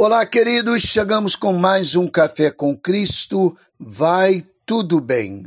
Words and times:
Olá, 0.00 0.24
queridos, 0.24 0.82
chegamos 0.82 1.34
com 1.34 1.52
mais 1.52 1.96
um 1.96 2.06
Café 2.06 2.52
com 2.52 2.76
Cristo. 2.76 3.58
Vai 3.76 4.46
tudo 4.64 5.00
bem. 5.00 5.44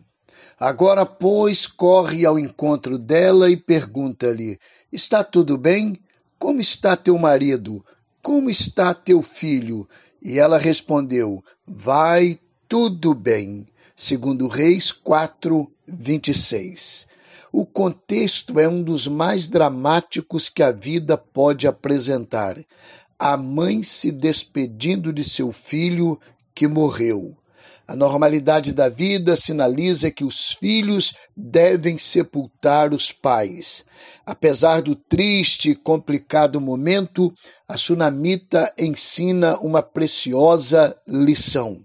Agora, 0.59 1.05
pois, 1.05 1.65
corre 1.65 2.25
ao 2.25 2.37
encontro 2.37 2.99
dela 2.99 3.49
e 3.49 3.55
pergunta-lhe: 3.55 4.59
Está 4.91 5.23
tudo 5.23 5.57
bem? 5.57 5.95
Como 6.37 6.59
está 6.59 6.97
teu 6.97 7.17
marido? 7.17 7.81
Como 8.21 8.49
está 8.49 8.93
teu 8.93 9.21
filho? 9.21 9.87
E 10.21 10.37
ela 10.37 10.57
respondeu: 10.57 11.41
Vai 11.65 12.37
tudo 12.67 13.13
bem. 13.13 13.65
Segundo 13.95 14.49
Reis 14.49 14.91
4, 14.91 15.71
26. 15.87 17.07
O 17.53 17.65
contexto 17.65 18.59
é 18.59 18.67
um 18.67 18.83
dos 18.83 19.07
mais 19.07 19.47
dramáticos 19.47 20.49
que 20.49 20.61
a 20.61 20.71
vida 20.71 21.17
pode 21.17 21.67
apresentar 21.67 22.57
a 23.21 23.37
mãe 23.37 23.83
se 23.83 24.11
despedindo 24.11 25.13
de 25.13 25.23
seu 25.23 25.51
filho 25.51 26.19
que 26.55 26.67
morreu. 26.67 27.37
A 27.87 27.95
normalidade 27.95 28.73
da 28.73 28.89
vida 28.89 29.35
sinaliza 29.35 30.09
que 30.09 30.23
os 30.23 30.53
filhos 30.53 31.13
devem 31.37 31.99
sepultar 31.99 32.95
os 32.95 33.11
pais. 33.11 33.85
Apesar 34.25 34.81
do 34.81 34.95
triste 34.95 35.69
e 35.69 35.75
complicado 35.75 36.59
momento, 36.59 37.31
a 37.67 37.77
sunamita 37.77 38.73
ensina 38.75 39.55
uma 39.59 39.83
preciosa 39.83 40.97
lição. 41.07 41.79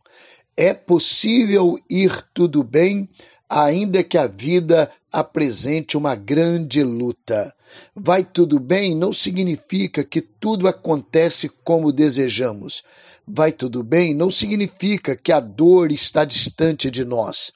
É 0.56 0.72
possível 0.72 1.78
ir 1.88 2.24
tudo 2.32 2.64
bem, 2.64 3.08
ainda 3.48 4.02
que 4.02 4.16
a 4.16 4.26
vida 4.26 4.90
apresente 5.12 5.96
uma 5.96 6.14
grande 6.14 6.82
luta. 6.82 7.54
Vai 7.94 8.24
tudo 8.24 8.58
bem 8.58 8.94
não 8.94 9.12
significa 9.12 10.02
que 10.02 10.20
tudo 10.20 10.66
acontece 10.66 11.48
como 11.62 11.92
desejamos. 11.92 12.82
Vai 13.26 13.52
tudo 13.52 13.82
bem 13.82 14.14
não 14.14 14.30
significa 14.30 15.14
que 15.14 15.32
a 15.32 15.40
dor 15.40 15.92
está 15.92 16.24
distante 16.24 16.90
de 16.90 17.04
nós. 17.04 17.52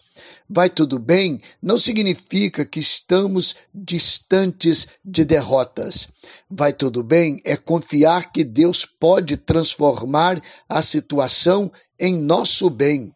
Vai 0.49 0.69
tudo 0.69 0.99
bem 0.99 1.41
não 1.63 1.79
significa 1.79 2.65
que 2.65 2.81
estamos 2.81 3.55
distantes 3.75 4.89
de 5.05 5.25
derrotas. 5.25 6.09
Vai 6.49 6.73
tudo 6.73 7.03
bem 7.03 7.41
é 7.45 7.57
confiar 7.57 8.33
que 8.33 8.45
Deus 8.45 8.85
pode 8.85 9.37
transformar 9.37 10.41
a 10.69 10.83
situação 10.83 11.71
em 11.99 12.17
nosso 12.17 12.69
bem. 12.69 13.13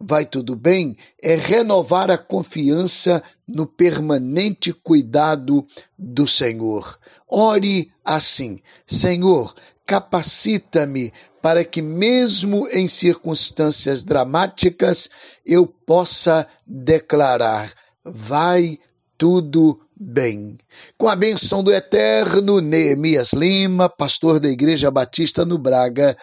Vai 0.00 0.24
tudo 0.24 0.54
bem 0.54 0.96
é 1.20 1.34
renovar 1.34 2.10
a 2.10 2.16
confiança 2.16 3.22
no 3.46 3.66
permanente 3.66 4.72
cuidado 4.72 5.66
do 5.98 6.26
Senhor. 6.26 6.98
Ore 7.26 7.90
assim: 8.04 8.60
Senhor, 8.86 9.54
capacita-me 9.84 11.12
para 11.42 11.64
que, 11.64 11.80
mesmo 11.80 12.68
em 12.68 12.88
circunstâncias 12.88 14.02
dramáticas, 14.02 15.08
eu 15.44 15.66
possa 15.66 16.46
declarar: 16.66 17.72
vai 18.04 18.78
tudo 19.16 19.80
bem. 19.98 20.56
Com 20.96 21.08
a 21.08 21.16
benção 21.16 21.62
do 21.62 21.72
eterno 21.72 22.60
Neemias 22.60 23.32
Lima, 23.32 23.88
pastor 23.88 24.38
da 24.38 24.48
Igreja 24.48 24.90
Batista 24.90 25.44
no 25.44 25.58
Braga, 25.58 26.16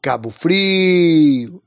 Cabo 0.00 0.30
Frio. 0.30 1.62